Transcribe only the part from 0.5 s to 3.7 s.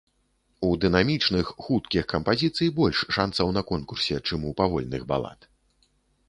У дынамічных, хуткіх кампазіцый больш шанцаў на